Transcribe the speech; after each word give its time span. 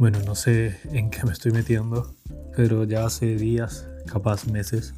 Bueno, 0.00 0.18
no 0.24 0.34
sé 0.34 0.80
en 0.94 1.10
qué 1.10 1.26
me 1.26 1.32
estoy 1.32 1.52
metiendo, 1.52 2.14
pero 2.56 2.84
ya 2.84 3.04
hace 3.04 3.36
días, 3.36 3.86
capaz 4.06 4.46
meses, 4.46 4.94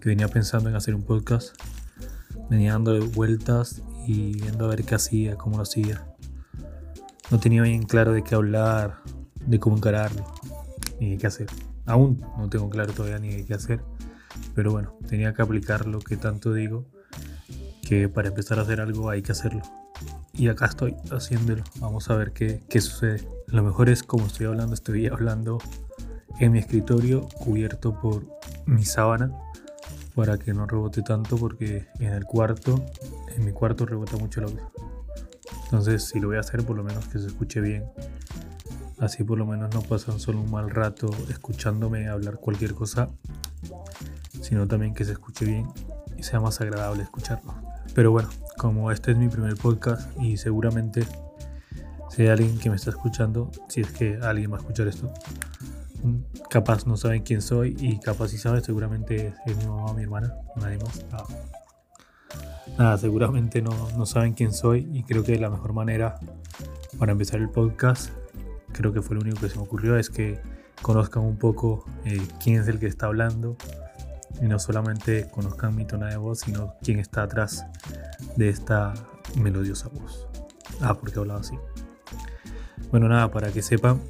que 0.00 0.08
venía 0.08 0.28
pensando 0.28 0.70
en 0.70 0.76
hacer 0.76 0.94
un 0.94 1.02
podcast. 1.02 1.54
Venía 2.48 2.72
dando 2.72 2.98
vueltas 3.08 3.82
y 4.06 4.40
viendo 4.40 4.64
a 4.64 4.68
ver 4.68 4.84
qué 4.84 4.94
hacía, 4.94 5.36
cómo 5.36 5.58
lo 5.58 5.64
hacía. 5.64 6.06
No 7.30 7.38
tenía 7.38 7.60
bien 7.60 7.82
claro 7.82 8.14
de 8.14 8.24
qué 8.24 8.34
hablar, 8.34 9.02
de 9.44 9.60
cómo 9.60 9.76
encararlo, 9.76 10.24
ni 10.98 11.10
de 11.10 11.18
qué 11.18 11.26
hacer. 11.26 11.48
Aún 11.84 12.24
no 12.38 12.48
tengo 12.48 12.70
claro 12.70 12.94
todavía 12.94 13.18
ni 13.18 13.28
de 13.28 13.44
qué 13.44 13.52
hacer, 13.52 13.82
pero 14.54 14.72
bueno, 14.72 14.96
tenía 15.06 15.34
que 15.34 15.42
aplicar 15.42 15.86
lo 15.86 15.98
que 15.98 16.16
tanto 16.16 16.54
digo, 16.54 16.86
que 17.86 18.08
para 18.08 18.28
empezar 18.28 18.58
a 18.58 18.62
hacer 18.62 18.80
algo 18.80 19.10
hay 19.10 19.20
que 19.20 19.32
hacerlo. 19.32 19.60
Y 20.32 20.48
acá 20.48 20.66
estoy 20.66 20.96
haciéndolo. 21.10 21.64
Vamos 21.80 22.08
a 22.10 22.16
ver 22.16 22.32
qué, 22.32 22.62
qué 22.68 22.80
sucede. 22.80 23.26
Lo 23.46 23.62
mejor 23.62 23.88
es 23.88 24.02
como 24.02 24.26
estoy 24.26 24.46
hablando, 24.46 24.74
estoy 24.74 25.06
hablando 25.06 25.58
en 26.38 26.52
mi 26.52 26.58
escritorio 26.58 27.28
cubierto 27.38 28.00
por 28.00 28.24
mi 28.66 28.84
sábana 28.84 29.30
para 30.14 30.38
que 30.38 30.52
no 30.52 30.66
rebote 30.66 31.02
tanto 31.02 31.36
porque 31.36 31.88
en 31.98 32.12
el 32.12 32.24
cuarto, 32.24 32.84
en 33.36 33.44
mi 33.44 33.52
cuarto 33.52 33.86
rebota 33.86 34.16
mucho 34.16 34.40
el 34.40 34.46
audio. 34.46 34.72
Entonces 35.64 36.04
si 36.04 36.18
lo 36.18 36.28
voy 36.28 36.36
a 36.36 36.40
hacer 36.40 36.64
por 36.64 36.76
lo 36.76 36.82
menos 36.82 37.06
que 37.08 37.18
se 37.18 37.26
escuche 37.26 37.60
bien. 37.60 37.84
Así 38.98 39.24
por 39.24 39.38
lo 39.38 39.46
menos 39.46 39.72
no 39.74 39.80
pasan 39.82 40.20
solo 40.20 40.40
un 40.40 40.50
mal 40.50 40.68
rato 40.68 41.10
escuchándome 41.30 42.08
hablar 42.08 42.36
cualquier 42.36 42.74
cosa, 42.74 43.08
sino 44.42 44.66
también 44.66 44.94
que 44.94 45.04
se 45.04 45.12
escuche 45.12 45.44
bien 45.44 45.68
y 46.18 46.22
sea 46.22 46.40
más 46.40 46.60
agradable 46.60 47.02
escucharlo. 47.02 47.54
Pero 47.94 48.10
bueno, 48.10 48.28
como 48.60 48.90
este 48.90 49.12
es 49.12 49.16
mi 49.16 49.28
primer 49.28 49.54
podcast 49.54 50.06
y 50.20 50.36
seguramente 50.36 51.02
si 52.10 52.20
hay 52.20 52.28
alguien 52.28 52.58
que 52.58 52.68
me 52.68 52.76
está 52.76 52.90
escuchando, 52.90 53.50
si 53.70 53.80
es 53.80 53.90
que 53.90 54.18
alguien 54.22 54.52
va 54.52 54.56
a 54.56 54.60
escuchar 54.60 54.86
esto, 54.86 55.10
capaz 56.50 56.86
no 56.86 56.98
saben 56.98 57.22
quién 57.22 57.40
soy 57.40 57.74
y 57.80 57.98
capaz 58.00 58.28
si 58.28 58.36
sabe, 58.36 58.60
seguramente 58.60 59.32
es 59.46 59.56
mi 59.56 59.64
mamá 59.64 59.86
o 59.86 59.94
mi 59.94 60.02
hermana, 60.02 60.34
nadie 60.56 60.76
más. 60.76 61.06
Ah. 61.10 61.24
Nada, 62.76 62.98
seguramente 62.98 63.62
no, 63.62 63.72
no 63.96 64.04
saben 64.04 64.34
quién 64.34 64.52
soy 64.52 64.86
y 64.92 65.04
creo 65.04 65.24
que 65.24 65.38
la 65.38 65.48
mejor 65.48 65.72
manera 65.72 66.20
para 66.98 67.12
empezar 67.12 67.40
el 67.40 67.48
podcast, 67.48 68.10
creo 68.72 68.92
que 68.92 69.00
fue 69.00 69.16
lo 69.16 69.22
único 69.22 69.40
que 69.40 69.48
se 69.48 69.56
me 69.56 69.62
ocurrió, 69.62 69.96
es 69.96 70.10
que 70.10 70.38
conozcan 70.82 71.22
un 71.22 71.38
poco 71.38 71.86
eh, 72.04 72.20
quién 72.44 72.60
es 72.60 72.68
el 72.68 72.78
que 72.78 72.88
está 72.88 73.06
hablando, 73.06 73.56
y 74.40 74.46
no 74.46 74.58
solamente 74.58 75.28
conozcan 75.30 75.74
mi 75.76 75.84
tono 75.84 76.06
de 76.06 76.16
voz, 76.16 76.40
sino 76.40 76.74
quién 76.82 76.98
está 76.98 77.22
atrás 77.22 77.66
de 78.36 78.48
esta 78.48 78.94
melodiosa 79.36 79.88
voz. 79.88 80.26
Ah, 80.80 80.94
porque 80.94 81.16
he 81.16 81.20
hablado 81.20 81.40
así. 81.40 81.56
Bueno, 82.90 83.08
nada, 83.08 83.30
para 83.30 83.52
que 83.52 83.62
sepan, 83.62 84.00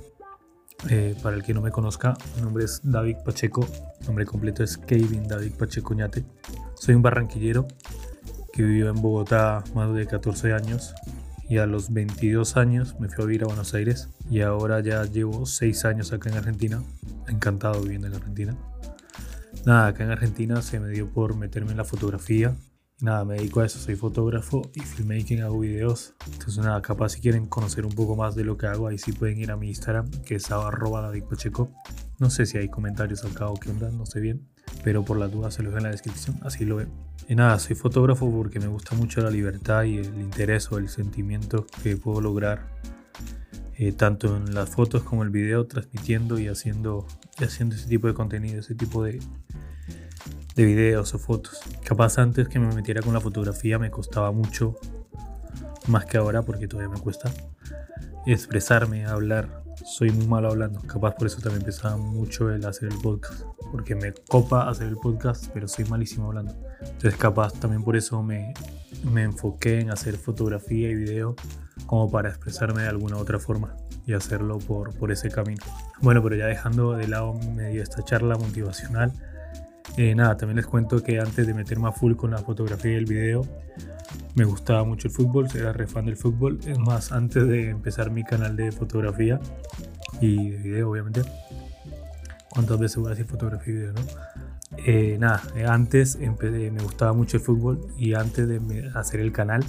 eh, 0.89 1.17
para 1.23 1.37
el 1.37 1.43
que 1.43 1.53
no 1.53 1.61
me 1.61 1.71
conozca, 1.71 2.17
mi 2.37 2.43
nombre 2.43 2.65
es 2.65 2.81
David 2.83 3.17
Pacheco, 3.25 3.67
nombre 4.07 4.25
completo 4.25 4.63
es 4.63 4.79
Kevin 4.79 5.27
David 5.27 5.53
Pacheco 5.59 5.95
Ñate. 5.95 6.25
Soy 6.75 6.95
un 6.95 7.03
barranquillero 7.03 7.67
que 8.53 8.63
vivió 8.63 8.89
en 8.89 9.03
Bogotá 9.03 9.63
más 9.75 9.93
de 9.93 10.07
14 10.07 10.53
años 10.53 10.95
y 11.49 11.59
a 11.59 11.67
los 11.67 11.93
22 11.93 12.57
años 12.57 12.99
me 13.01 13.09
fui 13.09 13.25
a 13.25 13.27
vivir 13.27 13.43
a 13.43 13.47
Buenos 13.47 13.75
Aires 13.75 14.09
y 14.31 14.41
ahora 14.41 14.81
ya 14.81 15.05
llevo 15.05 15.45
6 15.45 15.85
años 15.85 16.13
acá 16.13 16.31
en 16.31 16.37
Argentina, 16.37 16.83
encantado 17.29 17.83
viviendo 17.83 18.07
en 18.07 18.15
Argentina. 18.15 18.57
Nada, 19.67 19.89
acá 19.89 20.05
en 20.05 20.11
Argentina 20.11 20.63
se 20.63 20.81
me 20.81 20.89
dio 20.89 21.11
por 21.11 21.37
meterme 21.37 21.73
en 21.73 21.77
la 21.77 21.85
fotografía. 21.85 22.57
Nada, 23.03 23.25
me 23.25 23.35
dedico 23.35 23.61
a 23.61 23.67
eso, 23.67 23.79
soy 23.79 23.95
fotógrafo 23.95 24.63
y 24.75 24.81
filmmaking, 24.81 25.43
hago 25.43 25.61
videos. 25.61 26.15
Entonces 26.33 26.59
nada, 26.65 26.81
capaz 26.81 27.11
si 27.11 27.21
quieren 27.21 27.47
conocer 27.47 27.85
un 27.85 27.93
poco 27.93 28.17
más 28.17 28.35
de 28.35 28.45
lo 28.45 28.57
que 28.57 28.67
hago, 28.67 28.89
ahí 28.89 28.99
sí 28.99 29.13
pueden 29.13 29.39
ir 29.39 29.51
a 29.51 29.57
mi 29.57 29.69
Instagram, 29.69 30.11
que 30.23 30.37
es 30.37 30.51
arroba 30.51 31.03
David 31.03 31.25
Pacheco. 31.25 31.71
No 32.19 32.31
sé 32.31 32.47
si 32.47 32.59
hay 32.59 32.69
comentarios 32.69 33.25
acá 33.25 33.49
o 33.49 33.55
qué 33.55 33.71
onda, 33.71 33.91
no 33.91 34.07
sé 34.07 34.21
bien, 34.21 34.49
pero 34.83 35.05
por 35.05 35.19
las 35.19 35.31
dudas 35.31 35.55
se 35.55 35.63
los 35.63 35.73
dejo 35.73 35.79
en 35.79 35.85
la 35.85 35.91
descripción, 35.91 36.39
así 36.43 36.65
lo 36.65 36.77
ven. 36.77 36.89
Y 37.29 37.35
nada, 37.35 37.59
soy 37.59 37.77
fotógrafo 37.77 38.31
porque 38.31 38.61
me 38.61 38.67
gusta 38.67 38.97
mucho 38.97 39.21
la 39.23 39.31
libertad 39.31 39.85
y 39.85 39.99
el 39.99 40.21
interés 40.21 40.71
o 40.73 40.79
el 40.79 40.89
sentimiento 40.89 41.67
que 41.83 41.97
puedo 41.97 42.21
lograr 42.21 42.67
eh, 43.83 43.93
tanto 43.93 44.37
en 44.37 44.55
las 44.55 44.69
fotos 44.69 45.03
como 45.05 45.23
el 45.23 45.31
video, 45.31 45.67
transmitiendo 45.67 46.39
y 46.39 46.49
haciendo, 46.49 47.07
y 47.39 47.45
haciendo 47.45 47.77
ese 47.77 47.89
tipo 47.89 48.09
de 48.09 48.13
contenido, 48.13 48.61
ese 48.61 48.75
tipo 48.75 49.03
de, 49.03 49.19
de 50.55 50.65
videos 50.67 51.15
o 51.15 51.19
fotos. 51.19 51.59
Capaz 51.83 52.19
antes 52.19 52.47
que 52.47 52.59
me 52.59 52.75
metiera 52.75 53.01
con 53.01 53.15
la 53.15 53.23
fotografía 53.23 53.79
me 53.79 53.91
costaba 53.91 54.33
mucho, 54.33 54.77
más 55.87 56.05
que 56.05 56.19
ahora 56.19 56.43
porque 56.43 56.69
todavía 56.69 56.93
me 56.95 57.01
cuesta, 57.01 57.33
expresarme, 58.27 59.07
hablar. 59.07 59.65
Soy 59.87 60.11
muy 60.11 60.27
malo 60.27 60.51
hablando, 60.51 60.83
capaz 60.83 61.15
por 61.15 61.29
eso 61.29 61.39
también 61.39 61.63
empezaba 61.63 61.97
mucho 61.97 62.51
el 62.51 62.67
hacer 62.67 62.93
el 62.93 62.99
podcast, 62.99 63.45
porque 63.73 63.95
me 63.95 64.13
copa 64.13 64.69
hacer 64.69 64.89
el 64.89 64.97
podcast, 64.99 65.47
pero 65.55 65.67
soy 65.67 65.87
malísimo 65.87 66.27
hablando. 66.27 66.55
Entonces 66.83 67.17
capaz 67.17 67.55
también 67.55 67.83
por 67.83 67.97
eso 67.97 68.23
me, 68.23 68.53
me 69.11 69.23
enfoqué 69.23 69.81
en 69.81 69.91
hacer 69.91 70.17
fotografía 70.17 70.91
y 70.91 70.97
video 70.97 71.35
como 71.87 72.11
para 72.11 72.29
expresarme 72.29 72.83
de 72.83 72.89
alguna 72.89 73.17
otra 73.17 73.39
forma 73.39 73.75
y 74.07 74.13
hacerlo 74.13 74.59
por, 74.59 74.95
por 74.97 75.13
ese 75.13 75.31
camino. 75.31 75.63
Bueno, 76.01 76.23
pero 76.23 76.37
ya 76.37 76.47
dejando 76.47 76.93
de 76.93 77.09
lado 77.09 77.35
medio 77.35 77.83
esta 77.83 78.05
charla 78.05 78.37
motivacional, 78.37 79.13
eh, 79.97 80.15
nada, 80.15 80.37
también 80.37 80.57
les 80.57 80.67
cuento 80.67 81.03
que 81.03 81.19
antes 81.19 81.47
de 81.47 81.55
meterme 81.55 81.89
a 81.89 81.93
full 81.93 82.15
con 82.15 82.31
la 82.31 82.39
fotografía 82.39 82.93
y 82.93 82.95
el 82.95 83.07
video, 83.07 83.47
me 84.35 84.45
gustaba 84.45 84.85
mucho 84.85 85.09
el 85.09 85.15
fútbol, 85.15 85.49
era 85.55 85.73
re 85.73 85.87
fan 85.87 86.07
del 86.07 86.17
fútbol. 86.17 86.59
Es 86.67 86.79
más, 86.79 87.13
antes 87.13 87.47
de 87.47 87.71
empezar 87.71 88.11
mi 88.11 88.25
canal 88.25 88.57
de 88.57 88.73
fotografía 88.73 89.41
y 90.21 90.51
de 90.51 90.59
video, 90.59 90.91
obviamente, 90.91 91.23
¿cuántas 92.51 92.79
veces 92.79 92.97
voy 92.99 93.07
a 93.07 93.11
decir 93.11 93.27
fotografía 93.27 93.75
y 93.75 93.77
video, 93.77 93.93
no? 93.93 94.01
Eh, 94.87 95.17
nada, 95.19 95.43
eh, 95.57 95.67
antes 95.67 96.17
me 96.19 96.71
gustaba 96.83 97.13
mucho 97.13 97.37
el 97.37 97.43
fútbol 97.43 97.81
y 97.99 98.15
antes 98.15 98.47
de 98.47 98.91
hacer 98.95 99.21
el 99.21 99.33
canal, 99.33 99.65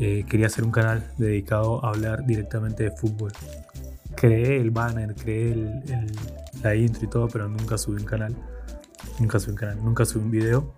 quería 0.00 0.46
hacer 0.46 0.64
un 0.64 0.70
canal 0.70 1.12
dedicado 1.18 1.84
a 1.84 1.90
hablar 1.90 2.24
directamente 2.24 2.84
de 2.84 2.90
fútbol. 2.90 3.32
Creé 4.16 4.56
el 4.60 4.70
banner, 4.70 5.14
creé 5.14 5.52
el, 5.52 5.82
la 6.62 6.74
intro 6.74 7.04
y 7.04 7.08
todo, 7.08 7.28
pero 7.28 7.48
nunca 7.48 7.76
subí 7.76 8.00
un 8.00 8.06
canal. 8.06 8.34
Nunca 9.18 9.38
subí 9.38 9.52
un 9.52 9.58
canal, 9.58 9.84
nunca 9.84 10.04
subí 10.04 10.24
un 10.24 10.30
video. 10.30 10.74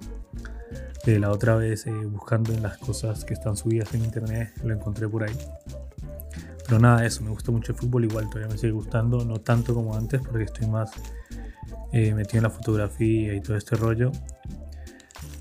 Eh, 1.07 1.19
la 1.19 1.31
otra 1.31 1.57
vez 1.57 1.87
eh, 1.89 1.91
buscando 2.07 2.53
en 2.53 2.63
las 2.63 2.79
cosas 2.79 3.25
que 3.25 3.35
están 3.35 3.57
subidas 3.57 3.93
en 3.93 4.05
internet 4.05 4.53
lo 4.63 4.73
encontré 4.73 5.09
por 5.09 5.25
ahí. 5.25 5.37
Pero 6.65 6.79
nada, 6.79 7.05
eso, 7.05 7.23
me 7.25 7.31
gusta 7.31 7.51
mucho 7.51 7.73
el 7.73 7.79
fútbol, 7.79 8.05
igual 8.05 8.31
todavía 8.31 8.53
me 8.53 8.57
sigue 8.57 8.73
gustando, 8.73 9.25
no 9.25 9.41
tanto 9.41 9.75
como 9.75 9.97
antes 9.97 10.21
porque 10.21 10.45
estoy 10.45 10.69
más 10.69 10.93
eh, 11.93 12.15
metido 12.15 12.39
en 12.39 12.43
la 12.45 12.51
fotografía 12.51 13.35
y 13.35 13.41
todo 13.41 13.57
este 13.57 13.75
rollo. 13.75 14.13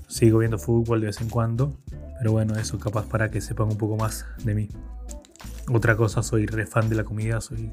Sigo 0.08 0.40
viendo 0.40 0.58
fútbol 0.58 1.00
de 1.00 1.06
vez 1.06 1.20
en 1.20 1.28
cuando, 1.28 1.78
pero 2.22 2.30
bueno, 2.30 2.54
eso 2.54 2.78
capaz 2.78 3.08
para 3.08 3.32
que 3.32 3.40
sepan 3.40 3.66
un 3.66 3.76
poco 3.76 3.96
más 3.96 4.26
de 4.44 4.54
mí. 4.54 4.68
Otra 5.72 5.96
cosa, 5.96 6.22
soy 6.22 6.46
re 6.46 6.66
fan 6.66 6.88
de 6.88 6.94
la 6.94 7.02
comida, 7.02 7.40
soy 7.40 7.72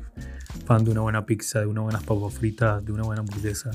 fan 0.66 0.84
de 0.84 0.90
una 0.90 1.02
buena 1.02 1.24
pizza, 1.24 1.60
de 1.60 1.68
unas 1.68 1.84
buenas 1.84 2.04
papas 2.04 2.34
fritas, 2.34 2.84
de 2.84 2.92
una 2.92 3.04
buena 3.04 3.20
hamburguesa 3.22 3.70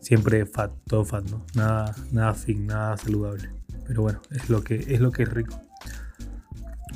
siempre 0.00 0.46
fat, 0.46 0.72
todo 0.86 1.04
fat, 1.04 1.24
¿no? 1.30 1.44
Nada, 1.54 1.94
nada 2.10 2.32
fit, 2.32 2.56
nada 2.56 2.96
saludable. 2.96 3.50
Pero 3.86 4.00
bueno, 4.00 4.22
es 4.30 4.48
lo 4.48 4.64
que 4.64 4.76
es, 4.76 4.98
lo 4.98 5.12
que 5.12 5.24
es 5.24 5.28
rico. 5.28 5.60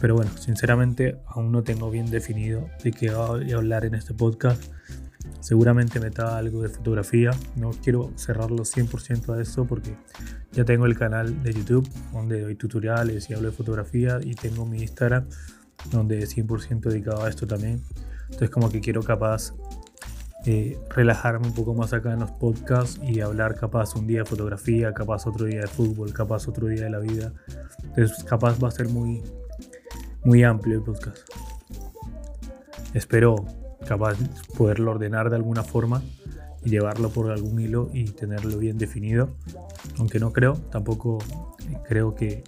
Pero 0.01 0.15
bueno, 0.15 0.31
sinceramente 0.39 1.21
aún 1.27 1.53
no 1.53 1.63
tengo 1.65 1.91
bien 1.91 2.11
definido 2.11 2.67
de 2.83 2.93
qué 2.93 3.11
voy 3.11 3.53
a 3.53 3.57
hablar 3.57 3.85
en 3.85 3.95
este 3.95 4.15
podcast. 4.15 4.73
Seguramente 5.41 6.01
meta 6.01 6.37
algo 6.37 6.63
de 6.63 6.69
fotografía. 6.69 7.31
No 7.55 7.71
quiero 7.71 8.13
cerrarlo 8.17 8.65
100% 8.65 9.37
a 9.37 9.41
eso 9.41 9.67
porque 9.67 9.97
ya 10.53 10.65
tengo 10.65 10.87
el 10.87 10.99
canal 10.99 11.43
de 11.43 11.53
YouTube 11.53 11.89
donde 12.13 12.41
doy 12.41 12.55
tutoriales 12.57 13.31
y 13.31 13.35
hablo 13.35 13.51
de 13.51 13.57
fotografía 13.57 14.19
y 14.23 14.35
tengo 14.35 14.67
mi 14.67 14.83
Instagram 14.83 15.27
donde 15.91 16.21
es 16.21 16.37
100% 16.37 16.81
dedicado 16.81 17.25
a 17.25 17.29
esto 17.29 17.47
también. 17.47 17.83
Entonces 18.25 18.51
como 18.51 18.71
que 18.71 18.81
quiero 18.81 19.03
capaz 19.03 19.53
eh, 20.47 20.79
relajarme 20.91 21.49
un 21.49 21.55
poco 21.55 21.75
más 21.75 21.93
acá 21.93 22.13
en 22.13 22.21
los 22.21 22.31
podcasts 22.31 23.01
y 23.03 23.21
hablar 23.21 23.57
capaz 23.57 23.97
un 23.97 24.07
día 24.07 24.21
de 24.21 24.25
fotografía, 24.27 24.95
capaz 24.95 25.27
otro 25.27 25.47
día 25.47 25.61
de 25.61 25.67
fútbol, 25.67 26.13
capaz 26.13 26.49
otro 26.49 26.69
día 26.69 26.85
de 26.85 26.91
la 26.91 26.99
vida. 26.99 27.33
Entonces 27.83 28.25
capaz 28.25 28.63
va 28.63 28.69
a 28.69 28.71
ser 28.71 28.89
muy, 28.89 29.23
muy 30.25 30.45
amplio 30.45 30.77
el 30.77 30.83
podcast. 30.83 31.19
Espero 32.95 33.66
capaz 33.87 34.19
poderlo 34.57 34.93
ordenar 34.93 35.31
de 35.31 35.37
alguna 35.37 35.63
forma 35.63 36.03
y 36.65 36.71
llevarlo 36.71 37.11
por 37.11 37.31
algún 37.31 37.61
hilo 37.61 37.89
y 37.93 38.05
tenerlo 38.05 38.59
bien 38.59 38.79
definido. 38.79 39.31
Aunque 39.99 40.19
no 40.19 40.33
creo, 40.33 40.55
tampoco 40.71 41.19
creo 41.89 42.15
que, 42.15 42.45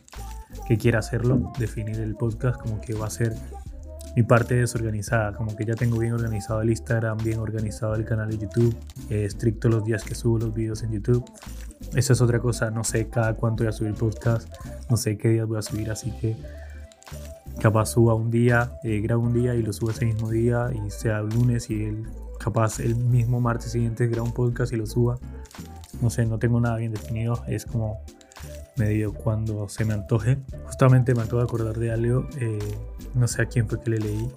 que 0.67 0.77
quiera 0.77 0.99
hacerlo, 0.99 1.53
definir 1.59 2.01
el 2.01 2.15
podcast 2.17 2.61
como 2.61 2.81
que 2.81 2.95
va 2.95 3.07
a 3.07 3.11
ser 3.11 3.35
mi 4.17 4.25
parte 4.25 4.57
desorganizada, 4.57 5.33
como 5.33 5.55
que 5.55 5.65
ya 5.65 5.75
tengo 5.75 5.99
bien 5.99 6.13
organizado 6.13 6.61
el 6.63 6.71
Instagram, 6.71 7.19
bien 7.19 7.39
organizado 7.39 7.95
el 7.95 8.05
canal 8.05 8.29
de 8.29 8.39
YouTube, 8.39 8.77
estricto 9.11 9.69
los 9.69 9.85
días 9.85 10.03
que 10.03 10.17
subo 10.17 10.39
los 10.39 10.53
videos 10.53 10.83
en 10.83 10.91
YouTube. 10.91 11.25
Eso 11.95 12.13
es 12.13 12.21
otra 12.21 12.41
cosa, 12.41 12.71
no 12.73 12.83
sé 12.83 13.09
cada 13.09 13.35
cuánto 13.35 13.63
voy 13.63 13.69
a 13.69 13.73
subir 13.73 13.95
podcast, 13.95 14.53
no 14.91 14.97
sé 14.97 15.17
qué 15.17 15.29
días 15.29 15.47
voy 15.47 15.59
a 15.59 15.63
subir, 15.63 15.91
así 15.91 16.11
que 16.11 16.37
capaz 17.61 17.87
suba 17.87 18.15
un 18.15 18.31
día, 18.31 18.79
eh, 18.85 19.01
grabo 19.01 19.23
un 19.23 19.33
día 19.33 19.55
y 19.55 19.63
lo 19.63 19.73
subo 19.73 19.91
ese 19.91 20.05
mismo 20.05 20.31
día 20.31 20.71
y 20.73 20.91
sea 20.91 21.21
lunes 21.23 21.71
y 21.71 21.85
el, 21.85 22.05
capaz 22.39 22.81
el 22.81 22.95
mismo 22.95 23.41
martes 23.41 23.73
siguiente 23.73 24.07
grabo 24.07 24.29
un 24.29 24.35
podcast 24.35 24.73
y 24.73 24.77
lo 24.77 24.87
suba. 24.87 25.19
No 26.01 26.11
sé, 26.11 26.25
no 26.27 26.39
tengo 26.39 26.61
nada 26.61 26.77
bien 26.77 26.93
definido, 26.93 27.43
es 27.49 27.65
como 27.65 28.01
medio 28.77 29.13
cuando 29.13 29.69
se 29.69 29.85
me 29.85 29.95
antoje. 29.95 30.39
Justamente 30.67 31.15
me 31.15 31.23
acabo 31.23 31.39
de 31.39 31.45
acordar 31.45 31.79
de 31.79 31.91
algo, 31.91 32.29
eh, 32.39 32.59
no 33.15 33.27
sé 33.27 33.43
a 33.43 33.47
quién 33.47 33.69
fue 33.69 33.81
que 33.81 33.91
le 33.91 33.99
leí, 33.99 34.29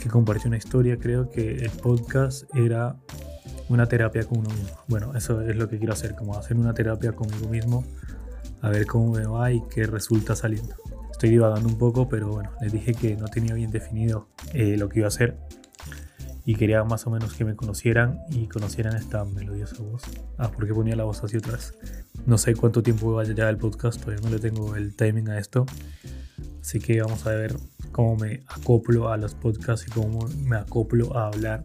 que 0.00 0.08
compartió 0.08 0.48
una 0.48 0.56
historia, 0.56 0.98
creo 0.98 1.30
que 1.30 1.56
el 1.56 1.70
podcast 1.70 2.44
era 2.56 2.96
una 3.68 3.86
terapia 3.86 4.24
con 4.24 4.38
uno 4.38 4.50
mismo. 4.50 4.76
Bueno, 4.88 5.14
eso 5.16 5.40
es 5.42 5.56
lo 5.56 5.68
que 5.68 5.78
quiero 5.78 5.92
hacer, 5.92 6.16
como 6.16 6.36
hacer 6.36 6.56
una 6.56 6.74
terapia 6.74 7.12
conmigo 7.12 7.48
mismo, 7.48 7.84
a 8.60 8.68
ver 8.68 8.86
cómo 8.86 9.12
me 9.12 9.26
va 9.26 9.52
y 9.52 9.62
qué 9.68 9.86
resulta 9.86 10.34
saliendo. 10.34 10.74
Estoy 11.22 11.34
divagando 11.34 11.68
un 11.68 11.78
poco, 11.78 12.08
pero 12.08 12.32
bueno, 12.32 12.50
les 12.60 12.72
dije 12.72 12.94
que 12.94 13.16
no 13.16 13.28
tenía 13.28 13.54
bien 13.54 13.70
definido 13.70 14.26
eh, 14.54 14.76
lo 14.76 14.88
que 14.88 14.98
iba 14.98 15.06
a 15.06 15.08
hacer 15.08 15.38
y 16.44 16.56
quería 16.56 16.82
más 16.82 17.06
o 17.06 17.10
menos 17.10 17.34
que 17.34 17.44
me 17.44 17.54
conocieran 17.54 18.18
y 18.28 18.48
conocieran 18.48 18.96
esta 18.96 19.24
melodiosa 19.24 19.80
voz. 19.84 20.02
Ah, 20.36 20.50
porque 20.50 20.74
ponía 20.74 20.96
la 20.96 21.04
voz 21.04 21.22
así 21.22 21.36
atrás. 21.36 21.74
No 22.26 22.38
sé 22.38 22.56
cuánto 22.56 22.82
tiempo 22.82 23.14
vaya 23.14 23.34
ya 23.34 23.48
el 23.48 23.56
podcast, 23.56 24.00
todavía 24.00 24.20
no 24.20 24.30
le 24.30 24.40
tengo 24.40 24.74
el 24.74 24.96
timing 24.96 25.28
a 25.28 25.38
esto. 25.38 25.64
Así 26.60 26.80
que 26.80 27.00
vamos 27.00 27.24
a 27.24 27.30
ver 27.30 27.54
cómo 27.92 28.16
me 28.16 28.42
acoplo 28.48 29.08
a 29.08 29.16
los 29.16 29.36
podcasts 29.36 29.86
y 29.86 29.92
cómo 29.92 30.26
me 30.44 30.56
acoplo 30.56 31.16
a 31.16 31.28
hablar 31.28 31.62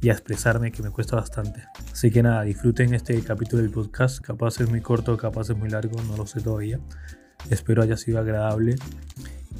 y 0.00 0.08
a 0.08 0.12
expresarme, 0.12 0.72
que 0.72 0.82
me 0.82 0.90
cuesta 0.90 1.14
bastante. 1.14 1.62
Así 1.92 2.10
que 2.10 2.24
nada, 2.24 2.42
disfruten 2.42 2.94
este 2.94 3.22
capítulo 3.22 3.62
del 3.62 3.70
podcast. 3.70 4.18
Capaz 4.18 4.60
es 4.60 4.68
muy 4.68 4.80
corto, 4.80 5.16
capaz 5.16 5.50
es 5.50 5.56
muy 5.56 5.68
largo, 5.68 6.02
no 6.02 6.16
lo 6.16 6.26
sé 6.26 6.40
todavía. 6.40 6.80
Espero 7.50 7.82
haya 7.82 7.96
sido 7.96 8.18
agradable 8.18 8.76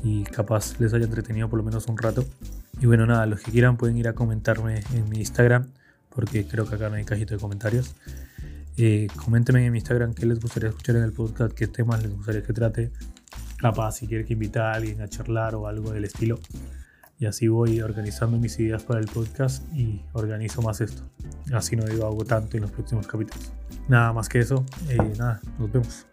y 0.03 0.25
capaz 0.25 0.79
les 0.81 0.93
haya 0.95 1.05
entretenido 1.05 1.49
por 1.49 1.59
lo 1.59 1.65
menos 1.65 1.87
un 1.87 1.99
rato. 1.99 2.25
Y 2.81 2.87
bueno, 2.87 3.07
nada, 3.07 3.27
los 3.27 3.41
que 3.41 3.53
quieran 3.53 3.77
pueden 3.77 3.97
ir 3.97 4.09
a 4.09 4.15
comentarme 4.15 4.83
en 4.95 5.09
mi 5.09 5.19
Instagram, 5.19 5.69
porque 6.09 6.47
creo 6.47 6.67
que 6.67 6.75
acá 6.75 6.89
no 6.89 6.97
hay 6.97 7.05
cajito 7.05 7.35
de 7.35 7.41
comentarios. 7.41 7.95
Eh, 8.77 9.07
coméntenme 9.17 9.65
en 9.65 9.73
mi 9.73 9.79
Instagram 9.79 10.15
qué 10.15 10.27
les 10.27 10.41
gustaría 10.41 10.71
escuchar 10.71 10.97
en 10.97 11.03
el 11.03 11.13
podcast, 11.13 11.55
qué 11.55 11.67
temas 11.67 12.03
les 12.03 12.13
gustaría 12.13 12.43
que 12.43 12.53
trate. 12.53 12.91
Capaz, 13.59 13.93
si 13.93 14.09
quieren 14.09 14.27
que 14.27 14.33
invite 14.33 14.59
a 14.59 14.73
alguien 14.73 15.01
a 15.03 15.09
charlar 15.09 15.55
o 15.55 15.67
algo 15.67 15.93
del 15.93 16.05
estilo. 16.05 16.41
Y 17.19 17.27
así 17.27 17.47
voy 17.47 17.81
organizando 17.81 18.37
mis 18.39 18.59
ideas 18.59 18.83
para 18.83 18.99
el 18.99 19.07
podcast 19.07 19.63
y 19.73 20.03
organizo 20.13 20.61
más 20.63 20.81
esto. 20.81 21.05
Así 21.53 21.77
no 21.77 21.85
digo 21.85 22.05
algo 22.05 22.25
tanto 22.25 22.57
en 22.57 22.63
los 22.63 22.73
próximos 22.73 23.07
capítulos. 23.07 23.53
Nada 23.87 24.13
más 24.13 24.29
que 24.29 24.41
eso, 24.41 24.65
eh, 24.89 24.99
nada, 25.17 25.41
nos 25.59 25.71
vemos. 25.71 26.07